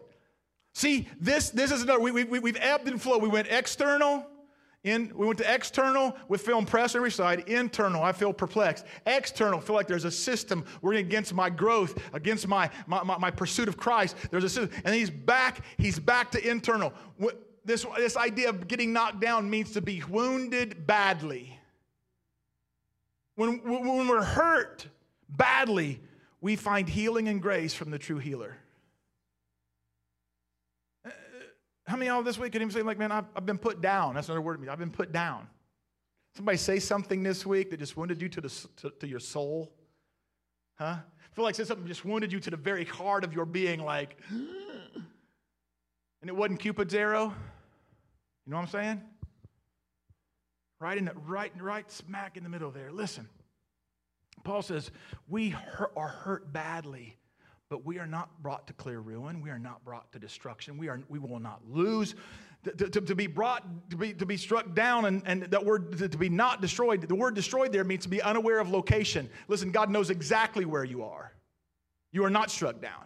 [0.74, 3.22] See, this, this is another, we, we, we've ebbed and flowed.
[3.22, 4.26] We went external,
[4.84, 7.48] in, we went to external with pressed on every side.
[7.48, 8.86] Internal, I feel perplexed.
[9.06, 13.32] External, feel like there's a system working against my growth, against my, my, my, my
[13.32, 14.16] pursuit of Christ.
[14.30, 14.82] There's a system.
[14.84, 16.94] And he's back, he's back to internal
[17.66, 21.60] this, this idea of getting knocked down means to be wounded badly.
[23.36, 24.88] When, when we're hurt
[25.30, 26.02] badly,
[26.42, 28.58] we find healing and grace from the true healer.
[31.06, 31.10] Uh,
[31.88, 33.82] how many of y'all this week can even say, like, man, I've, I've been put
[33.82, 34.16] down?
[34.16, 34.68] That's another word to me.
[34.68, 35.48] I've been put down.
[36.36, 39.72] Somebody say something this week that just wounded you to, the, to, to your soul?
[40.76, 40.98] Huh?
[40.98, 43.84] I feel like said something just wounded you to the very heart of your being,
[43.84, 44.44] like, and
[46.28, 47.34] it wasn't Cupid's arrow.
[48.46, 49.02] You know what I'm saying?
[50.80, 52.92] Right in the, right, right smack in the middle there.
[52.92, 53.30] Listen,
[54.44, 54.92] Paul says,
[55.28, 55.56] we
[55.96, 57.18] are hurt badly
[57.74, 59.42] but we are not brought to clear ruin.
[59.42, 60.78] We are not brought to destruction.
[60.78, 62.14] We, are, we will not lose.
[62.66, 65.98] To, to, to be brought, to be, to be struck down, and, and that word
[65.98, 69.28] to, to be not destroyed, the word destroyed there means to be unaware of location.
[69.48, 71.34] Listen, God knows exactly where you are.
[72.12, 73.06] You are not struck down.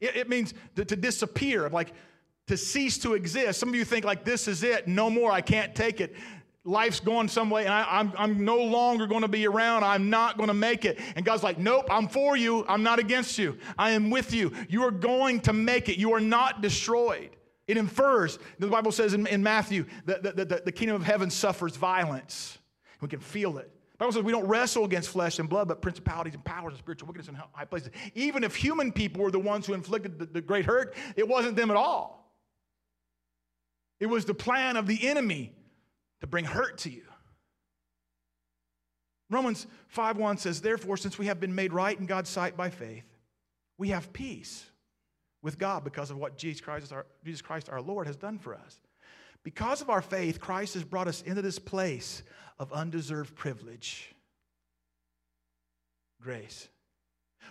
[0.00, 1.92] It, it means to, to disappear, like
[2.46, 3.58] to cease to exist.
[3.58, 6.14] Some of you think like this is it, no more, I can't take it
[6.64, 9.84] life's going some way and I, am I'm, I'm no longer going to be around.
[9.84, 10.98] I'm not going to make it.
[11.14, 12.64] And God's like, nope, I'm for you.
[12.68, 13.58] I'm not against you.
[13.78, 14.52] I am with you.
[14.68, 15.98] You are going to make it.
[15.98, 17.30] You are not destroyed.
[17.66, 21.30] It infers, the Bible says in, in Matthew, that the, the, the kingdom of heaven
[21.30, 22.58] suffers violence.
[23.00, 23.70] We can feel it.
[23.98, 27.06] Bible says we don't wrestle against flesh and blood, but principalities and powers and spiritual
[27.06, 27.90] wickedness in high places.
[28.14, 31.56] Even if human people were the ones who inflicted the, the great hurt, it wasn't
[31.56, 32.23] them at all.
[34.04, 35.54] It was the plan of the enemy
[36.20, 37.04] to bring hurt to you.
[39.30, 43.06] Romans 5:1 says, Therefore, since we have been made right in God's sight by faith,
[43.78, 44.66] we have peace
[45.40, 48.54] with God because of what Jesus Christ, our, Jesus Christ our Lord has done for
[48.54, 48.78] us.
[49.42, 52.22] Because of our faith, Christ has brought us into this place
[52.58, 54.14] of undeserved privilege,
[56.20, 56.68] grace,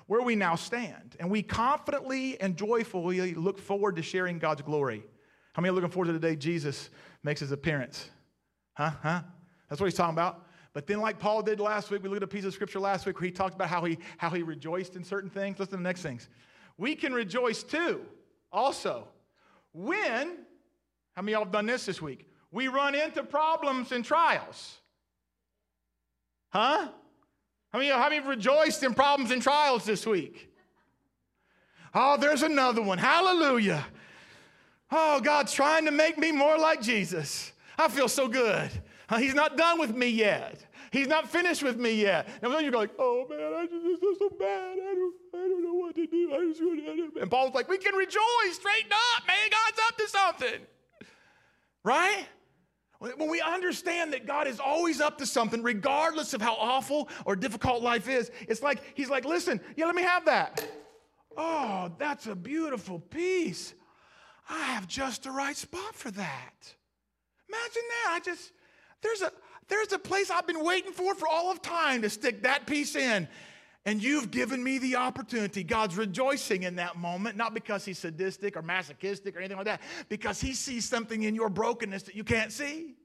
[0.06, 1.16] where we now stand.
[1.20, 5.04] And we confidently and joyfully look forward to sharing God's glory.
[5.54, 6.90] How many are looking forward to the day Jesus
[7.24, 8.10] makes his appearance?
[8.74, 8.92] Huh?
[9.02, 9.22] Huh?
[9.70, 10.46] That's what he's talking about.
[10.74, 13.06] But then, like Paul did last week, we looked at a piece of scripture last
[13.06, 15.60] week where he talked about how he, how he rejoiced in certain things.
[15.60, 16.28] Listen to the next things.
[16.78, 18.02] We can rejoice too,
[18.52, 19.08] also,
[19.72, 20.38] when,
[21.16, 22.28] how many of y'all have done this this week?
[22.52, 24.78] We run into problems and trials.
[26.50, 26.88] Huh?
[27.72, 30.52] How many, how many have rejoiced in problems and trials this week?
[31.94, 32.98] Oh, there's another one.
[32.98, 33.86] Hallelujah.
[34.96, 37.52] Oh, God's trying to make me more like Jesus.
[37.80, 38.70] I feel so good.
[39.10, 40.64] Uh, he's not done with me yet.
[40.92, 42.28] He's not finished with me yet.
[42.44, 44.78] And then you're like, oh man, I just feel so bad.
[44.78, 46.32] I don't, I don't know what to do.
[46.32, 47.18] I just, I don't.
[47.22, 49.50] And Paul's like, we can rejoice, straighten up, man.
[49.50, 50.62] God's up to something.
[51.84, 52.28] Right?
[53.00, 57.36] When we understand that God is always up to something, regardless of how awful or
[57.36, 60.64] difficult life is, it's like He's like, listen, yeah, let me have that.
[61.36, 63.74] Oh, that's a beautiful piece.
[64.50, 66.76] I have just the right spot for that.
[67.50, 68.12] Imagine that.
[68.12, 68.52] I just,
[69.02, 69.32] there's a,
[69.68, 72.96] there's a place I've been waiting for for all of time to stick that piece
[72.96, 73.28] in.
[73.86, 75.64] And you've given me the opportunity.
[75.64, 79.82] God's rejoicing in that moment, not because he's sadistic or masochistic or anything like that,
[80.08, 82.96] because he sees something in your brokenness that you can't see.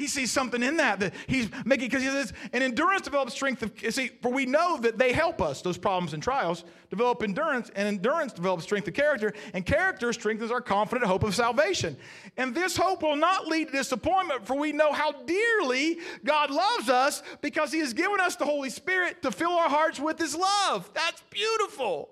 [0.00, 3.62] He sees something in that that he's making because he says, and endurance develops strength
[3.62, 7.70] of see, for we know that they help us, those problems and trials, develop endurance,
[7.76, 11.98] and endurance develops strength of character, and character strengthens our confident hope of salvation.
[12.38, 16.88] And this hope will not lead to disappointment, for we know how dearly God loves
[16.88, 20.34] us because he has given us the Holy Spirit to fill our hearts with his
[20.34, 20.90] love.
[20.94, 22.08] That's beautiful.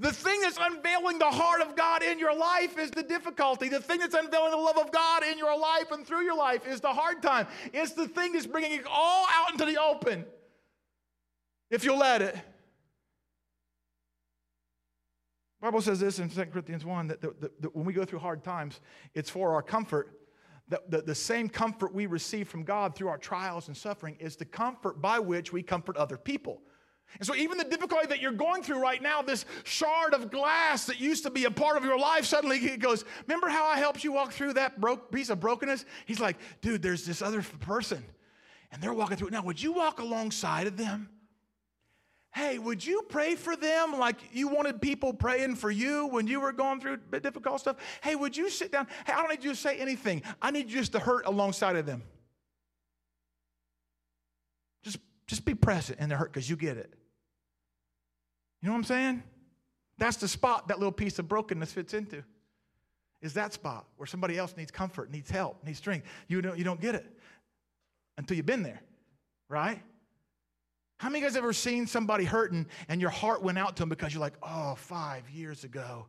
[0.00, 3.68] The thing that's unveiling the heart of God in your life is the difficulty.
[3.68, 6.68] The thing that's unveiling the love of God in your life and through your life
[6.68, 7.48] is the hard time.
[7.72, 10.24] It's the thing that's bringing it all out into the open.
[11.68, 12.34] If you'll let it.
[15.60, 18.44] The Bible says this in 2 Corinthians 1 that, that, when we go through hard
[18.44, 18.78] times,
[19.14, 20.14] it's for our comfort.
[20.68, 24.44] That the same comfort we receive from God through our trials and suffering is the
[24.44, 26.60] comfort by which we comfort other people.
[27.16, 30.86] And so, even the difficulty that you're going through right now, this shard of glass
[30.86, 33.78] that used to be a part of your life, suddenly he goes, Remember how I
[33.78, 35.84] helped you walk through that broke piece of brokenness?
[36.06, 38.04] He's like, Dude, there's this other person,
[38.70, 39.32] and they're walking through it.
[39.32, 41.08] Now, would you walk alongside of them?
[42.34, 46.40] Hey, would you pray for them like you wanted people praying for you when you
[46.40, 47.78] were going through difficult stuff?
[48.02, 48.86] Hey, would you sit down?
[49.06, 50.22] Hey, I don't need you to say anything.
[50.40, 52.02] I need you just to hurt alongside of them.
[55.28, 56.92] Just, be present in the hurt because you get it.
[58.60, 59.22] You know what I'm saying?
[59.98, 62.24] That's the spot that little piece of brokenness fits into.
[63.20, 66.06] Is that spot where somebody else needs comfort, needs help, needs strength.
[66.28, 67.06] You don't, you don't get it
[68.16, 68.80] until you've been there,
[69.48, 69.82] right?
[70.98, 73.82] How many of you guys ever seen somebody hurting and your heart went out to
[73.82, 76.06] them because you're like, oh, five years ago?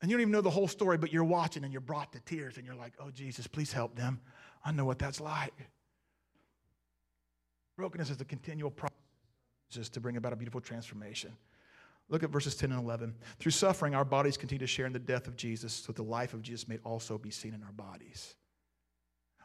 [0.00, 2.20] And you don't even know the whole story, but you're watching and you're brought to
[2.20, 4.20] tears and you're like, oh, Jesus, please help them.
[4.64, 5.54] I know what that's like.
[7.80, 11.34] Brokenness is a continual process to bring about a beautiful transformation.
[12.10, 13.14] Look at verses 10 and 11.
[13.38, 16.02] Through suffering, our bodies continue to share in the death of Jesus, so that the
[16.02, 18.34] life of Jesus may also be seen in our bodies.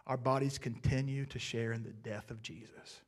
[0.05, 2.99] Our bodies continue to share in the death of Jesus,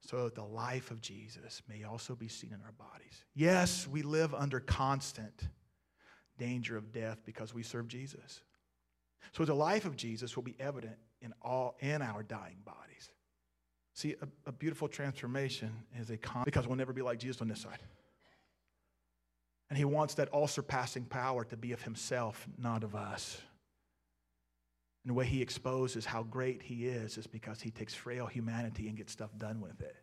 [0.00, 3.26] so that the life of Jesus may also be seen in our bodies.
[3.34, 5.50] Yes, we live under constant
[6.38, 8.40] danger of death because we serve Jesus.
[9.32, 13.10] So the life of Jesus will be evident in all in our dying bodies.
[13.94, 17.48] See, a, a beautiful transformation is a con because we'll never be like Jesus on
[17.48, 17.80] this side.
[19.68, 23.40] And he wants that all surpassing power to be of himself, not of us.
[25.04, 28.88] And the way he exposes how great he is is because he takes frail humanity
[28.88, 29.96] and gets stuff done with it.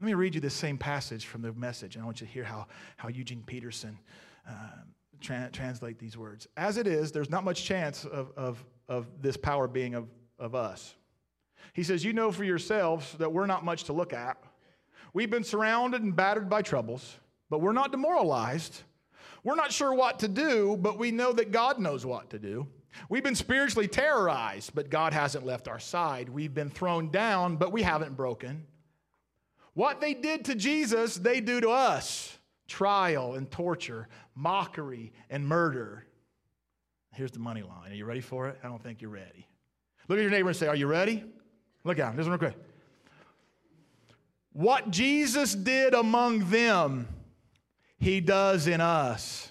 [0.00, 2.32] Let me read you this same passage from the message, and I want you to
[2.32, 3.98] hear how, how Eugene Peterson
[4.48, 4.52] uh,
[5.20, 6.46] tra- translate these words.
[6.56, 10.54] As it is, there's not much chance of, of, of this power being of, of
[10.54, 10.94] us.
[11.72, 14.36] He says, You know for yourselves that we're not much to look at.
[15.12, 17.16] We've been surrounded and battered by troubles,
[17.48, 18.82] but we're not demoralized.
[19.42, 22.68] We're not sure what to do, but we know that God knows what to do.
[23.08, 26.28] We've been spiritually terrorized, but God hasn't left our side.
[26.28, 28.66] We've been thrown down, but we haven't broken.
[29.74, 32.36] What they did to Jesus, they do to us
[32.66, 36.06] trial and torture, mockery and murder.
[37.12, 37.90] Here's the money line.
[37.90, 38.58] Are you ready for it?
[38.62, 39.48] I don't think you're ready.
[40.08, 41.24] Look at your neighbor and say, Are you ready?
[41.84, 42.16] Look out.
[42.16, 42.56] This one real quick.
[44.52, 47.08] What Jesus did among them,
[47.98, 49.50] he does in us.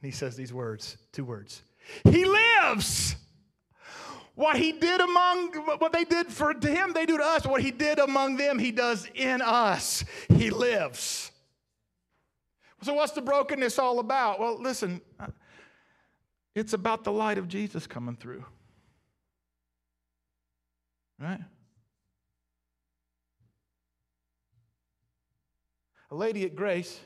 [0.00, 1.62] And he says these words, two words.
[2.04, 3.16] He lives.
[4.34, 7.46] What he did among, what they did for him, they do to us.
[7.46, 10.04] What he did among them, he does in us.
[10.28, 11.32] He lives.
[12.82, 14.38] So, what's the brokenness all about?
[14.38, 15.00] Well, listen,
[16.54, 18.44] it's about the light of Jesus coming through.
[21.20, 21.40] Right?
[26.10, 27.00] A lady at Grace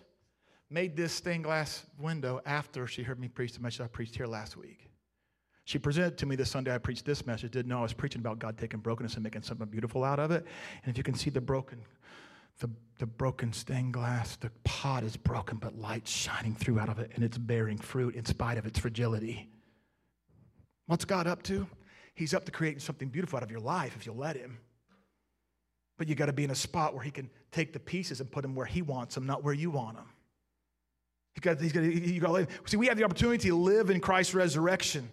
[0.69, 4.27] made this stained glass window after she heard me preach the message I preached here
[4.27, 4.91] last week.
[5.65, 8.21] She presented to me this Sunday I preached this message, didn't know I was preaching
[8.21, 10.47] about God taking brokenness and making something beautiful out of it.
[10.83, 11.81] And if you can see the broken,
[12.59, 16.99] the, the broken stained glass, the pot is broken, but light's shining through out of
[16.99, 19.49] it, and it's bearing fruit in spite of its fragility.
[20.87, 21.69] What's God up to?
[22.15, 24.59] He's up to creating something beautiful out of your life if you'll let Him.
[25.97, 28.31] But you got to be in a spot where He can take the pieces and
[28.31, 30.07] put them where He wants them, not where you want them.
[31.35, 34.35] He's got, he's got, you got See, we have the opportunity to live in Christ's
[34.35, 35.09] resurrection.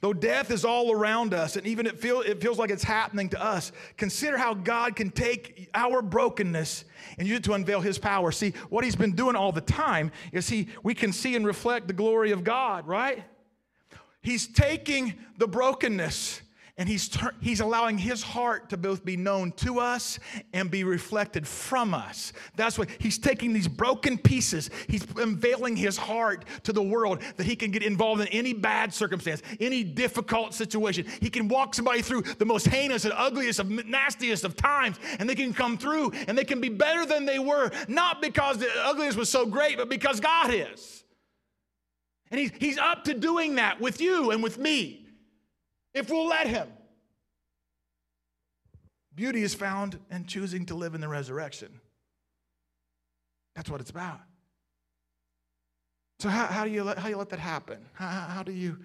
[0.00, 3.28] Though death is all around us, and even it, feel, it feels like it's happening
[3.30, 6.84] to us, consider how God can take our brokenness
[7.18, 8.30] and use it to unveil His power.
[8.30, 11.88] See, what He's been doing all the time is He we can see and reflect
[11.88, 13.24] the glory of God, right?
[14.28, 16.42] He's taking the brokenness
[16.76, 17.08] and he's,
[17.40, 20.18] he's allowing his heart to both be known to us
[20.52, 22.34] and be reflected from us.
[22.54, 27.44] That's what he's taking these broken pieces, he's unveiling his heart to the world that
[27.44, 31.06] he can get involved in any bad circumstance, any difficult situation.
[31.22, 35.26] He can walk somebody through the most heinous and ugliest of nastiest of times, and
[35.26, 38.68] they can come through and they can be better than they were, not because the
[38.82, 40.98] ugliness was so great, but because God is.
[42.30, 45.06] And he's, he's up to doing that with you and with me
[45.94, 46.68] if we'll let Him.
[49.14, 51.80] Beauty is found in choosing to live in the resurrection.
[53.56, 54.20] That's what it's about.
[56.20, 57.78] So, how, how do, you let, how do you let that happen?
[57.94, 58.78] How, how do you?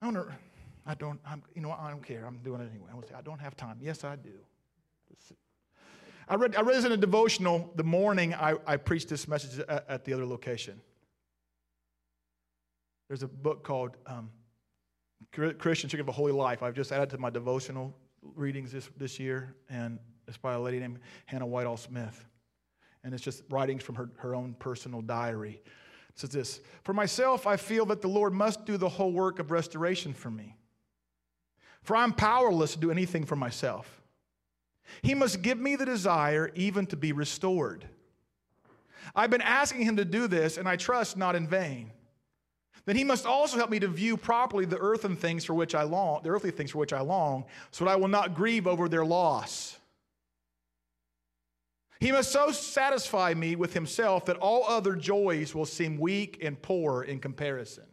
[0.00, 0.28] I don't,
[0.84, 2.24] I don't, I'm, you know, I don't care.
[2.26, 2.90] I'm doing it anyway.
[2.92, 3.78] I say, I don't have time.
[3.80, 4.30] Yes, I do.
[6.28, 9.58] I read, I read this in a devotional the morning I, I preached this message
[9.68, 10.80] at, at, the other location.
[13.08, 14.30] There's a book called um,
[15.32, 16.62] Christian Secret of a Holy Life.
[16.62, 17.94] I've just added to my devotional
[18.34, 19.98] readings this, this year, and
[20.28, 22.24] it's by a lady named Hannah Whitall Smith.
[23.04, 25.60] And it's just writings from her, her own personal diary.
[26.08, 29.38] It says this For myself, I feel that the Lord must do the whole work
[29.38, 30.56] of restoration for me.
[31.82, 34.01] For I'm powerless to do anything for myself.
[35.00, 37.88] He must give me the desire even to be restored.
[39.14, 41.90] I've been asking him to do this, and I trust not in vain.
[42.84, 45.84] Then he must also help me to view properly the earthen things for which I
[45.84, 48.88] long, the earthly things for which I long, so that I will not grieve over
[48.88, 49.78] their loss.
[52.00, 56.60] He must so satisfy me with himself that all other joys will seem weak and
[56.60, 57.84] poor in comparison.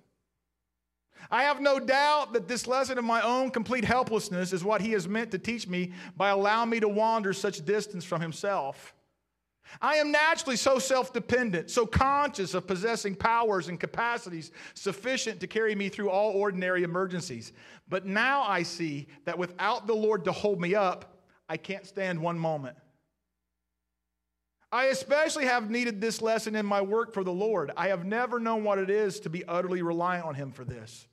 [1.32, 4.92] I have no doubt that this lesson of my own complete helplessness is what he
[4.92, 8.94] has meant to teach me by allowing me to wander such distance from himself.
[9.82, 15.48] I am naturally so self dependent, so conscious of possessing powers and capacities sufficient to
[15.48, 17.54] carry me through all ordinary emergencies.
[17.88, 22.20] But now I see that without the Lord to hold me up, I can't stand
[22.20, 22.78] one moment.
[24.72, 27.72] I especially have needed this lesson in my work for the Lord.
[27.76, 31.08] I have never known what it is to be utterly reliant on Him for this.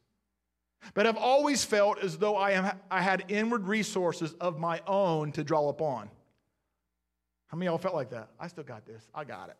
[0.95, 5.33] But I've always felt as though I, am, I had inward resources of my own
[5.33, 6.11] to draw upon.
[7.47, 8.29] How many of y'all felt like that?
[8.39, 9.09] I still got this.
[9.15, 9.57] I got it.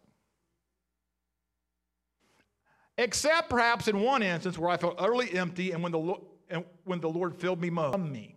[2.99, 6.15] Except perhaps in one instance where I felt utterly empty and when the,
[6.51, 7.99] and when the Lord filled me most.
[7.99, 8.37] Me.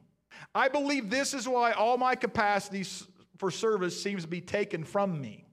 [0.55, 2.85] I believe this is why all my capacity
[3.37, 5.48] for service seems to be taken from me.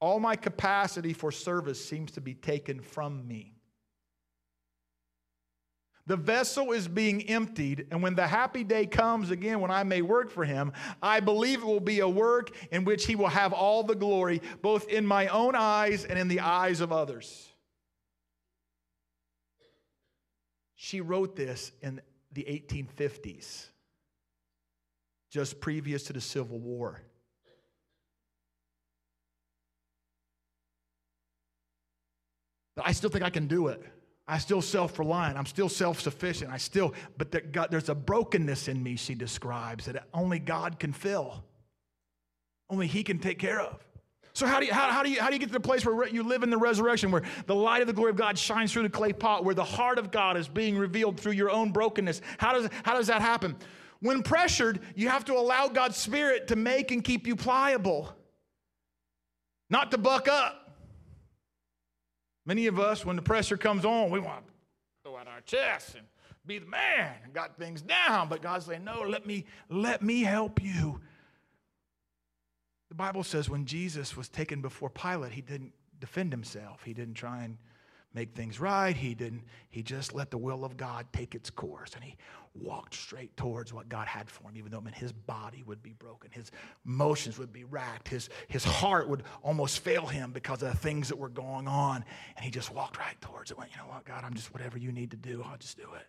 [0.00, 3.58] All my capacity for service seems to be taken from me.
[6.06, 10.00] The vessel is being emptied, and when the happy day comes again, when I may
[10.00, 10.72] work for him,
[11.02, 14.40] I believe it will be a work in which he will have all the glory,
[14.62, 17.52] both in my own eyes and in the eyes of others.
[20.76, 22.00] She wrote this in
[22.32, 23.66] the 1850s,
[25.30, 27.02] just previous to the Civil War.
[32.78, 33.82] But I still think I can do it.
[34.28, 35.36] I still self reliant.
[35.36, 36.52] I'm still self sufficient.
[36.52, 40.92] I still, but God, there's a brokenness in me, she describes, that only God can
[40.92, 41.42] fill.
[42.70, 43.84] Only He can take care of.
[44.32, 45.84] So, how do, you, how, how, do you, how do you get to the place
[45.84, 48.72] where you live in the resurrection, where the light of the glory of God shines
[48.72, 51.72] through the clay pot, where the heart of God is being revealed through your own
[51.72, 52.20] brokenness?
[52.38, 53.56] How does, how does that happen?
[53.98, 58.14] When pressured, you have to allow God's Spirit to make and keep you pliable,
[59.68, 60.67] not to buck up.
[62.48, 64.52] Many of us, when the pressure comes on, we want to
[65.04, 66.06] throw out our chests and
[66.46, 68.30] be the man and got things down.
[68.30, 70.98] But God's saying, no, let me, let me help you.
[72.88, 76.84] The Bible says when Jesus was taken before Pilate, he didn't defend himself.
[76.84, 77.58] He didn't try and
[78.14, 78.96] make things right.
[78.96, 81.92] He didn't, he just let the will of God take its course.
[81.94, 82.16] And he
[82.62, 85.82] walked straight towards what God had for him, even though I mean, his body would
[85.82, 86.50] be broken, his
[86.86, 91.08] emotions would be racked, his, his heart would almost fail him because of the things
[91.08, 92.04] that were going on.
[92.36, 94.78] And he just walked right towards it, went, you know what, God, I'm just whatever
[94.78, 96.06] you need to do, I'll just do it.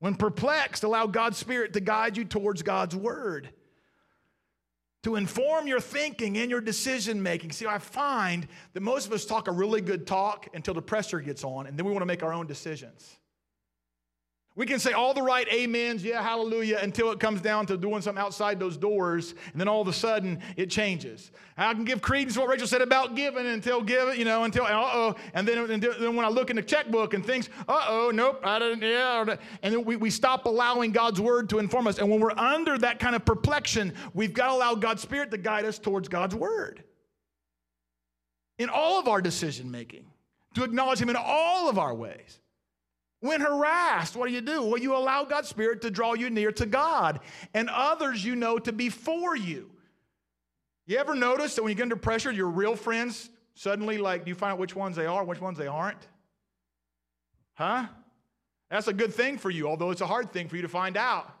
[0.00, 3.50] When perplexed, allow God's Spirit to guide you towards God's word.
[5.04, 7.52] To inform your thinking and your decision making.
[7.52, 11.20] See, I find that most of us talk a really good talk until the pressure
[11.20, 13.18] gets on, and then we want to make our own decisions.
[14.54, 18.02] We can say all the right amens, yeah, hallelujah, until it comes down to doing
[18.02, 21.30] something outside those doors, and then all of a sudden it changes.
[21.56, 24.44] I can give credence to what Rachel said about giving until give it, you know,
[24.44, 27.86] until uh oh, and then, then when I look in the checkbook and things, uh
[27.88, 31.86] oh, nope, I didn't, yeah, and then we, we stop allowing God's word to inform
[31.86, 31.98] us.
[31.98, 35.38] And when we're under that kind of perplexion, we've got to allow God's Spirit to
[35.38, 36.84] guide us towards God's word
[38.58, 40.04] in all of our decision making,
[40.54, 42.38] to acknowledge Him in all of our ways.
[43.22, 44.64] When harassed, what do you do?
[44.64, 47.20] Well, you allow God's Spirit to draw you near to God
[47.54, 49.70] and others you know to be for you.
[50.86, 54.30] You ever notice that when you get under pressure, your real friends suddenly, like, do
[54.30, 56.08] you find out which ones they are, which ones they aren't?
[57.54, 57.86] Huh?
[58.68, 60.96] That's a good thing for you, although it's a hard thing for you to find
[60.96, 61.32] out.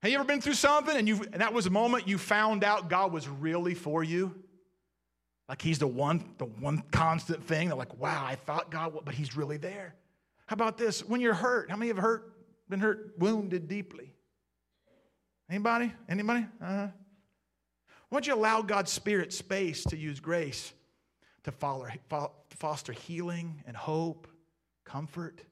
[0.00, 2.62] Have you ever been through something and, you and that was a moment you found
[2.62, 4.32] out God was really for you?
[5.48, 7.68] Like he's the one, the one constant thing.
[7.68, 9.94] They're like, wow, I thought God, but he's really there.
[10.46, 11.04] How about this?
[11.04, 12.32] When you're hurt, how many have hurt,
[12.68, 14.12] been hurt, wounded deeply?
[15.50, 15.92] Anybody?
[16.08, 16.46] Anybody?
[16.60, 16.88] Uh-huh.
[18.08, 20.72] Why don't you allow God's Spirit space to use grace
[21.44, 21.52] to
[22.50, 24.28] foster healing and hope,
[24.84, 25.42] comfort?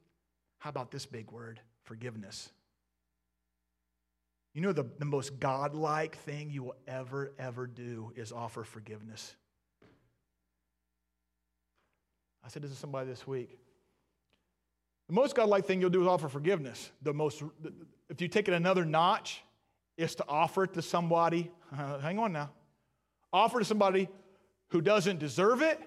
[0.59, 1.59] How about this big word?
[1.83, 2.49] Forgiveness.
[4.53, 9.35] You know, the, the most godlike thing you will ever, ever do is offer forgiveness.
[12.47, 13.59] I said this to somebody this week.
[15.09, 16.91] The most godlike thing you'll do is offer forgiveness.
[17.01, 17.43] The most,
[18.09, 19.41] if you take it another notch,
[19.97, 21.51] is to offer it to somebody.
[21.75, 22.51] Hang on now.
[23.33, 24.07] Offer to somebody
[24.69, 25.77] who doesn't deserve it,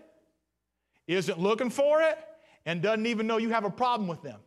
[1.06, 2.18] isn't looking for it,
[2.66, 4.40] and doesn't even know you have a problem with them.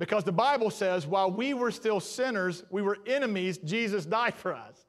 [0.00, 4.52] Because the Bible says, while we were still sinners, we were enemies, Jesus died for
[4.52, 4.83] us.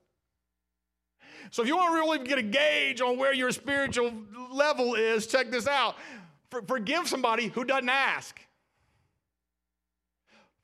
[1.52, 4.14] So if you want to really get a gauge on where your spiritual
[4.52, 5.96] level is, check this out.
[6.50, 8.40] For, forgive somebody who doesn't ask.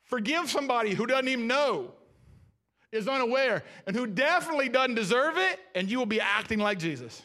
[0.03, 1.91] Forgive somebody who doesn't even know,
[2.91, 7.21] is unaware, and who definitely doesn't deserve it, and you will be acting like Jesus.